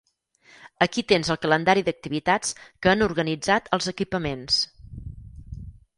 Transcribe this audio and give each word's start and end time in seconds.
Aquí 0.85 1.01
tens 1.11 1.27
el 1.35 1.39
calendari 1.43 1.83
d'activitats 1.89 2.57
que 2.63 2.93
han 2.95 3.07
organitzat 3.09 3.69
els 3.79 3.91
equipaments. 3.93 4.59